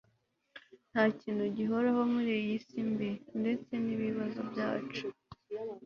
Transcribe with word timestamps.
nta 0.91 1.03
kintu 1.19 1.43
gihoraho 1.57 2.01
muri 2.13 2.31
iyi 2.41 2.55
si 2.65 2.79
mbi, 2.89 3.09
ndetse 3.41 3.71
n'ibibazo 3.85 4.39
byacu 4.51 5.05